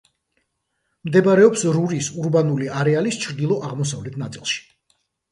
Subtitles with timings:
[1.09, 4.57] მდებარეობს რურის ურბანული არეალის ჩრდილო-აღმოსავლეთ ნაწილში.